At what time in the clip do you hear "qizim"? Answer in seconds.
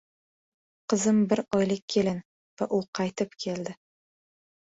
0.93-1.19